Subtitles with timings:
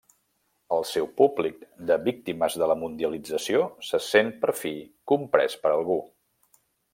[0.75, 1.59] El seu públic
[1.91, 3.61] de víctimes de la mundialització
[3.91, 4.73] se sent per fi
[5.13, 6.01] comprés per algú.